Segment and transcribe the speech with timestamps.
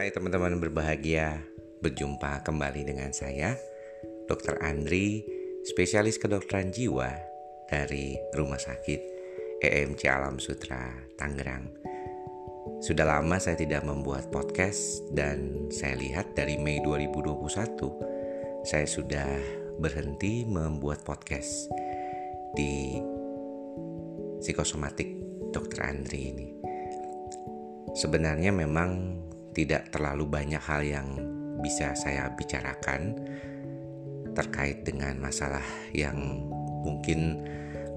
[0.00, 1.44] Hai teman-teman berbahagia,
[1.84, 3.52] berjumpa kembali dengan saya,
[4.32, 4.56] Dr.
[4.64, 5.20] Andri,
[5.60, 7.12] spesialis kedokteran jiwa
[7.68, 9.00] dari Rumah Sakit
[9.60, 10.88] EMC Alam Sutra,
[11.20, 11.68] Tangerang.
[12.80, 19.28] Sudah lama saya tidak membuat podcast dan saya lihat dari Mei 2021 saya sudah
[19.84, 21.68] berhenti membuat podcast
[22.56, 22.96] di
[24.40, 25.12] psikosomatik
[25.52, 25.84] Dr.
[25.84, 26.48] Andri ini.
[27.92, 29.20] Sebenarnya memang
[29.60, 31.08] tidak terlalu banyak hal yang
[31.60, 33.12] bisa saya bicarakan
[34.32, 36.16] terkait dengan masalah yang
[36.80, 37.44] mungkin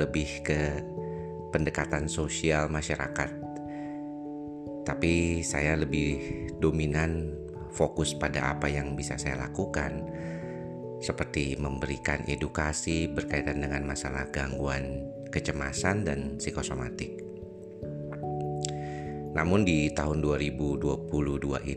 [0.00, 0.80] lebih ke
[1.52, 3.28] pendekatan sosial masyarakat.
[4.88, 7.36] Tapi saya lebih dominan
[7.76, 10.00] fokus pada apa yang bisa saya lakukan
[11.04, 17.29] seperti memberikan edukasi berkaitan dengan masalah gangguan kecemasan dan psikosomatik.
[19.34, 21.06] Namun di tahun 2022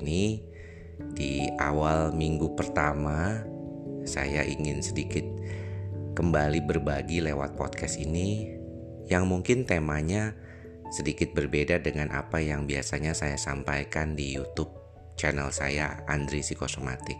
[0.01, 0.41] ini
[1.13, 3.41] di awal minggu pertama
[4.03, 5.23] saya ingin sedikit
[6.13, 8.49] kembali berbagi lewat podcast ini
[9.09, 10.33] yang mungkin temanya
[10.93, 14.69] sedikit berbeda dengan apa yang biasanya saya sampaikan di YouTube
[15.17, 17.17] channel saya Andri Psikosomatik.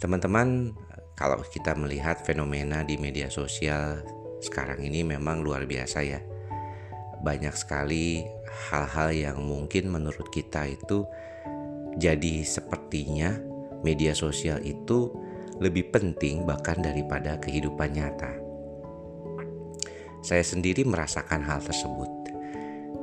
[0.00, 0.72] Teman-teman,
[1.16, 4.00] kalau kita melihat fenomena di media sosial
[4.40, 6.20] sekarang ini memang luar biasa ya
[7.20, 8.24] banyak sekali
[8.70, 11.04] hal-hal yang mungkin menurut kita itu
[12.00, 13.36] jadi sepertinya
[13.84, 15.12] media sosial itu
[15.60, 18.32] lebih penting bahkan daripada kehidupan nyata.
[20.20, 22.08] Saya sendiri merasakan hal tersebut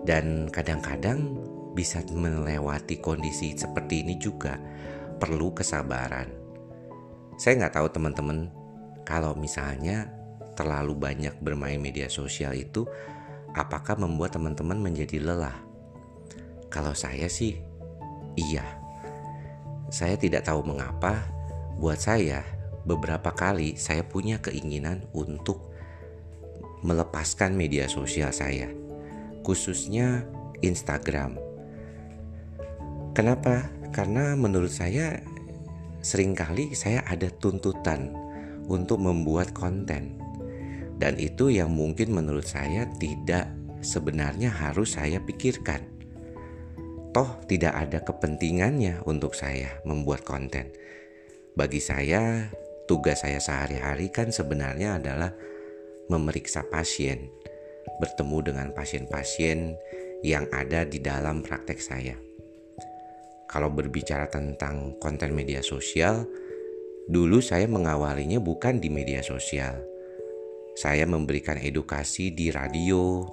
[0.05, 1.37] dan kadang-kadang
[1.77, 4.57] bisa melewati kondisi seperti ini juga
[5.21, 6.29] perlu kesabaran.
[7.37, 8.49] Saya nggak tahu teman-teman
[9.05, 10.09] kalau misalnya
[10.57, 12.89] terlalu banyak bermain media sosial itu
[13.57, 15.57] apakah membuat teman-teman menjadi lelah?
[16.69, 17.57] Kalau saya sih,
[18.37, 18.63] iya.
[19.89, 21.25] Saya tidak tahu mengapa,
[21.81, 22.45] buat saya
[22.85, 25.73] beberapa kali saya punya keinginan untuk
[26.85, 28.69] melepaskan media sosial saya,
[29.41, 30.23] khususnya
[30.61, 31.41] Instagram.
[33.17, 33.73] Kenapa?
[33.89, 35.25] Karena menurut saya
[36.05, 38.13] sering kali saya ada tuntutan
[38.69, 40.21] untuk membuat konten
[40.97, 43.49] dan itu yang mungkin menurut saya tidak
[43.85, 45.85] sebenarnya harus saya pikirkan.
[47.13, 50.73] Toh tidak ada kepentingannya untuk saya membuat konten.
[51.57, 52.49] Bagi saya,
[52.85, 55.33] tugas saya sehari-hari kan sebenarnya adalah
[56.09, 57.29] memeriksa pasien,
[57.97, 59.73] bertemu dengan pasien-pasien
[60.21, 62.17] yang ada di dalam praktek saya.
[63.47, 66.27] Kalau berbicara tentang konten media sosial,
[67.07, 69.96] dulu saya mengawalinya bukan di media sosial,
[70.77, 73.25] saya memberikan edukasi di radio,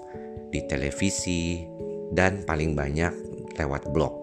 [0.48, 1.60] di televisi,
[2.08, 3.12] dan paling banyak
[3.60, 4.16] lewat blog.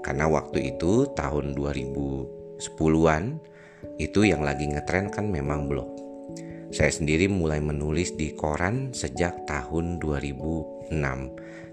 [0.00, 3.24] Karena waktu itu tahun 2010-an
[4.00, 5.92] itu yang lagi ngetren kan memang blog.
[6.72, 10.88] Saya sendiri mulai menulis di koran sejak tahun 2006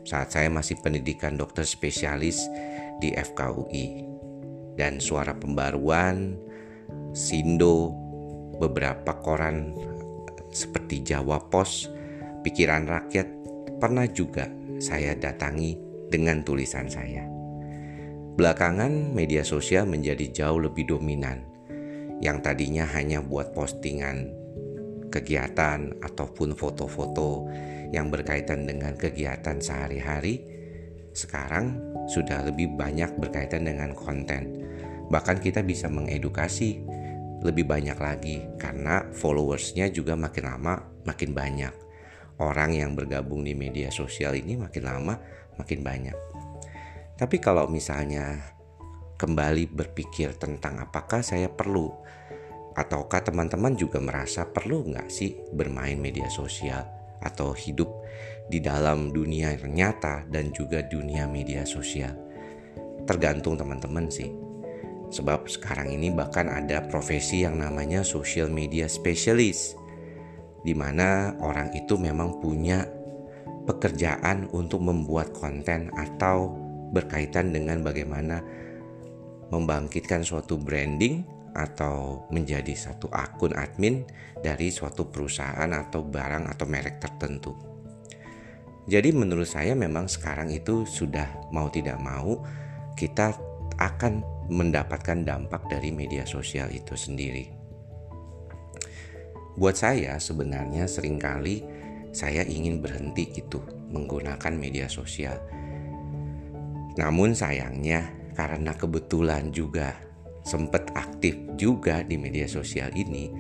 [0.04, 2.44] saat saya masih pendidikan dokter spesialis
[3.00, 4.12] di FKUI.
[4.76, 6.36] Dan suara pembaruan,
[7.16, 7.96] Sindo,
[8.60, 9.72] beberapa koran
[10.56, 11.92] seperti Jawa Pos,
[12.48, 13.28] Pikiran Rakyat,
[13.76, 14.48] pernah juga
[14.80, 15.76] saya datangi
[16.08, 17.28] dengan tulisan saya.
[18.40, 21.44] Belakangan media sosial menjadi jauh lebih dominan.
[22.24, 24.32] Yang tadinya hanya buat postingan
[25.12, 27.52] kegiatan ataupun foto-foto
[27.92, 30.40] yang berkaitan dengan kegiatan sehari-hari,
[31.12, 34.64] sekarang sudah lebih banyak berkaitan dengan konten.
[35.12, 36.84] Bahkan kita bisa mengedukasi
[37.44, 41.74] lebih banyak lagi karena followersnya juga makin lama makin banyak.
[42.40, 45.16] Orang yang bergabung di media sosial ini makin lama
[45.56, 46.18] makin banyak.
[47.16, 48.56] Tapi kalau misalnya
[49.16, 51.88] kembali berpikir tentang apakah saya perlu
[52.76, 56.84] ataukah teman-teman juga merasa perlu nggak sih bermain media sosial
[57.24, 57.88] atau hidup
[58.52, 62.12] di dalam dunia nyata dan juga dunia media sosial
[63.08, 64.30] tergantung teman-teman sih
[65.14, 69.78] Sebab sekarang ini bahkan ada profesi yang namanya social media specialist
[70.66, 72.90] di mana orang itu memang punya
[73.70, 76.58] pekerjaan untuk membuat konten atau
[76.90, 78.42] berkaitan dengan bagaimana
[79.54, 81.22] membangkitkan suatu branding
[81.54, 84.04] atau menjadi satu akun admin
[84.42, 87.54] dari suatu perusahaan atau barang atau merek tertentu.
[88.86, 92.42] Jadi menurut saya memang sekarang itu sudah mau tidak mau
[92.94, 93.34] kita
[93.82, 97.50] akan mendapatkan dampak dari media sosial itu sendiri.
[99.56, 101.64] Buat saya sebenarnya sering kali
[102.12, 105.40] saya ingin berhenti gitu menggunakan media sosial.
[106.96, 109.96] Namun sayangnya karena kebetulan juga
[110.44, 113.32] sempat aktif juga di media sosial ini,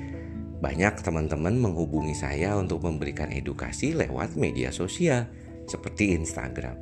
[0.59, 5.27] banyak teman-teman menghubungi saya untuk memberikan edukasi lewat media sosial
[5.67, 6.79] seperti Instagram.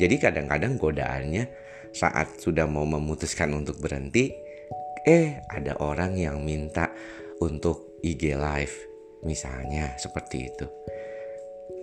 [0.00, 1.44] Jadi kadang-kadang godaannya
[1.90, 4.30] saat sudah mau memutuskan untuk berhenti,
[5.06, 6.92] eh ada orang yang minta
[7.40, 8.76] untuk IG live
[9.24, 10.66] misalnya seperti itu.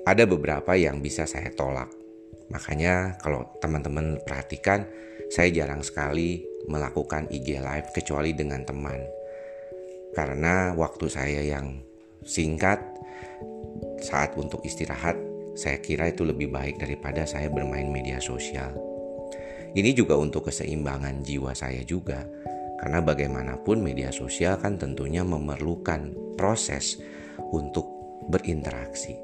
[0.08, 1.92] Ada beberapa yang bisa saya tolak.
[2.48, 4.88] Makanya kalau teman-teman perhatikan,
[5.28, 9.04] saya jarang sekali melakukan IG live kecuali dengan teman.
[10.16, 11.84] Karena waktu saya yang
[12.24, 12.80] singkat
[14.00, 15.20] saat untuk istirahat
[15.58, 18.97] saya kira itu lebih baik daripada saya bermain media sosial.
[19.74, 22.24] Ini juga untuk keseimbangan jiwa saya juga,
[22.80, 27.02] karena bagaimanapun media sosial kan tentunya memerlukan proses
[27.52, 27.88] untuk
[28.32, 29.18] berinteraksi.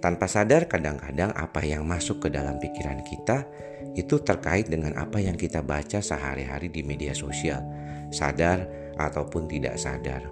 [0.00, 3.44] Tanpa sadar kadang-kadang apa yang masuk ke dalam pikiran kita
[3.92, 7.60] itu terkait dengan apa yang kita baca sehari-hari di media sosial,
[8.08, 8.64] sadar
[8.96, 10.24] ataupun tidak sadar.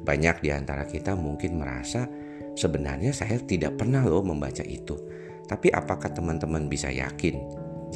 [0.00, 2.08] Banyak di antara kita mungkin merasa
[2.56, 4.96] Sebenarnya saya tidak pernah loh membaca itu.
[5.44, 7.36] Tapi apakah teman-teman bisa yakin?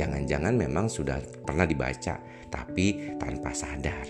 [0.01, 2.17] Jangan-jangan memang sudah pernah dibaca,
[2.49, 4.09] tapi tanpa sadar.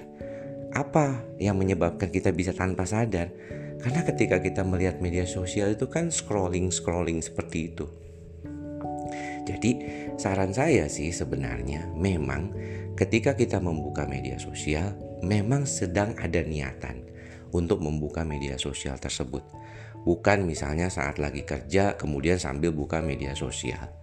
[0.71, 3.35] Apa yang menyebabkan kita bisa tanpa sadar?
[3.83, 7.91] Karena ketika kita melihat media sosial itu kan scrolling-scrolling seperti itu.
[9.51, 9.71] Jadi
[10.15, 12.55] saran saya sih sebenarnya memang
[12.95, 14.95] ketika kita membuka media sosial
[15.27, 17.03] memang sedang ada niatan
[17.51, 19.43] untuk membuka media sosial tersebut
[20.07, 24.00] bukan misalnya saat lagi kerja kemudian sambil buka media sosial.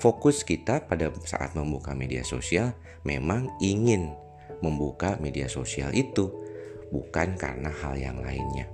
[0.00, 2.72] Fokus kita pada saat membuka media sosial
[3.04, 4.16] memang ingin
[4.64, 6.32] membuka media sosial itu,
[6.88, 8.64] bukan karena hal yang lainnya.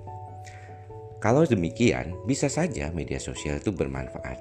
[1.19, 4.39] Kalau demikian, bisa saja media sosial itu bermanfaat.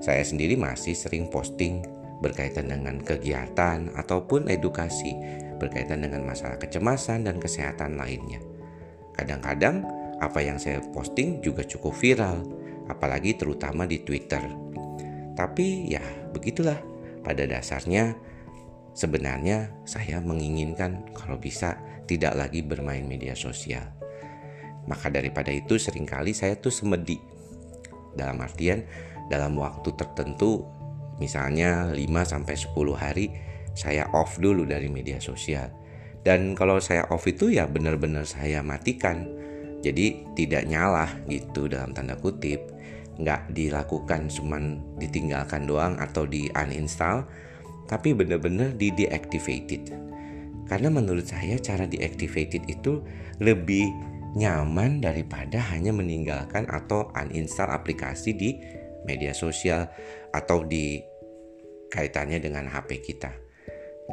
[0.00, 1.84] Saya sendiri masih sering posting
[2.24, 5.12] berkaitan dengan kegiatan ataupun edukasi
[5.60, 8.40] berkaitan dengan masalah kecemasan dan kesehatan lainnya.
[9.12, 9.84] Kadang-kadang
[10.24, 12.40] apa yang saya posting juga cukup viral,
[12.88, 14.40] apalagi terutama di Twitter.
[15.34, 16.78] Tapi ya begitulah,
[17.26, 18.14] pada dasarnya
[18.94, 23.84] sebenarnya saya menginginkan kalau bisa tidak lagi bermain media sosial.
[24.84, 27.18] Maka daripada itu sering kali saya tuh semedi.
[28.14, 28.84] Dalam artian
[29.26, 30.62] dalam waktu tertentu
[31.16, 33.26] misalnya 5 sampai 10 hari
[33.74, 35.72] saya off dulu dari media sosial.
[36.24, 39.28] Dan kalau saya off itu ya benar-benar saya matikan
[39.84, 42.72] jadi tidak nyala gitu dalam tanda kutip
[43.18, 47.26] nggak dilakukan cuman ditinggalkan doang atau di uninstall
[47.84, 49.92] tapi benar-benar di deactivated.
[50.64, 53.04] Karena menurut saya cara deactivated itu
[53.38, 53.92] lebih
[54.34, 58.50] nyaman daripada hanya meninggalkan atau uninstall aplikasi di
[59.04, 59.86] media sosial
[60.32, 60.98] atau di
[61.92, 63.30] kaitannya dengan HP kita.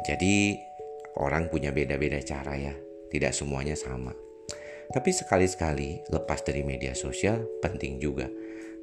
[0.04, 0.54] Jadi
[1.18, 2.74] orang punya beda-beda cara ya.
[3.12, 4.12] Tidak semuanya sama.
[4.92, 8.28] Tapi sekali-sekali lepas dari media sosial penting juga.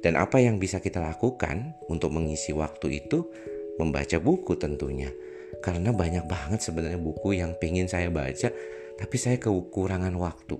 [0.00, 3.28] Dan apa yang bisa kita lakukan untuk mengisi waktu itu?
[3.76, 5.12] Membaca buku tentunya.
[5.60, 8.48] Karena banyak banget sebenarnya buku yang pengen saya baca,
[8.96, 10.56] tapi saya kekurangan waktu.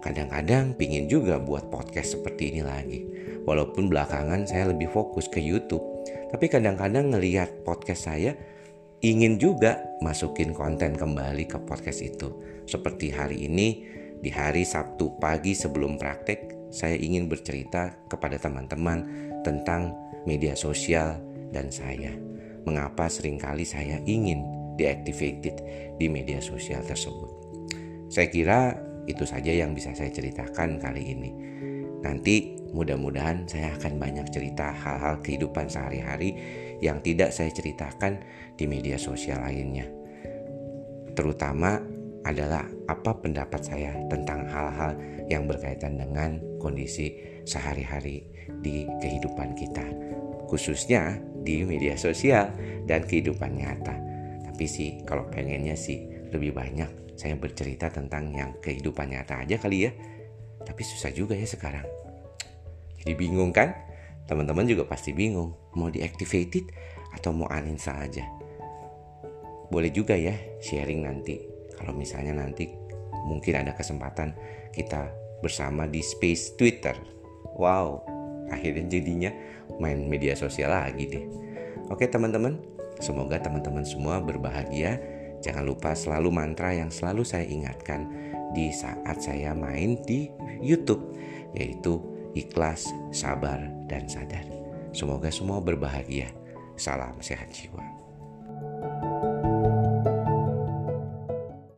[0.00, 3.00] Kadang-kadang pingin juga buat podcast seperti ini lagi.
[3.44, 5.82] Walaupun belakangan saya lebih fokus ke YouTube.
[6.30, 8.32] Tapi kadang-kadang ngelihat podcast saya
[9.00, 12.32] ingin juga masukin konten kembali ke podcast itu.
[12.64, 13.68] Seperti hari ini
[14.20, 19.06] di hari Sabtu pagi sebelum praktek, saya ingin bercerita kepada teman-teman
[19.42, 21.18] tentang media sosial
[21.50, 22.14] dan saya.
[22.64, 24.46] Mengapa sering kali saya ingin
[24.78, 25.60] deactivated
[25.98, 27.28] di media sosial tersebut.
[28.10, 28.74] Saya kira
[29.10, 31.30] itu saja yang bisa saya ceritakan kali ini.
[32.00, 36.32] Nanti mudah-mudahan saya akan banyak cerita hal-hal kehidupan sehari-hari
[36.80, 38.24] yang tidak saya ceritakan
[38.56, 39.84] di media sosial lainnya.
[41.12, 41.82] Terutama
[42.24, 44.92] adalah apa pendapat saya tentang hal-hal
[45.32, 47.16] yang berkaitan dengan kondisi
[47.48, 48.28] sehari-hari
[48.60, 49.86] di kehidupan kita,
[50.50, 52.52] khususnya di media sosial
[52.84, 53.96] dan kehidupan nyata.
[54.44, 59.88] Tapi sih, kalau pengennya sih lebih banyak saya bercerita tentang yang kehidupan nyata aja kali
[59.88, 59.92] ya.
[60.60, 61.84] Tapi susah juga ya sekarang.
[63.00, 63.72] Jadi bingung kan?
[64.24, 66.70] Teman-teman juga pasti bingung mau deactivated
[67.16, 68.24] atau mau uninstall aja.
[69.68, 71.49] Boleh juga ya sharing nanti
[71.80, 72.68] kalau misalnya nanti
[73.24, 74.36] mungkin ada kesempatan
[74.76, 75.08] kita
[75.40, 76.92] bersama di space Twitter.
[77.56, 78.04] Wow,
[78.52, 79.32] akhirnya jadinya
[79.80, 81.24] main media sosial lagi deh.
[81.88, 82.60] Oke teman-teman,
[83.00, 85.00] semoga teman-teman semua berbahagia.
[85.40, 88.12] Jangan lupa selalu mantra yang selalu saya ingatkan
[88.52, 90.28] di saat saya main di
[90.60, 91.16] YouTube,
[91.56, 91.96] yaitu
[92.36, 93.58] ikhlas, sabar,
[93.88, 94.44] dan sadar.
[94.92, 96.28] Semoga semua berbahagia.
[96.76, 97.99] Salam sehat jiwa.